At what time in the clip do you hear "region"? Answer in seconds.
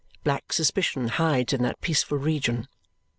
2.17-2.67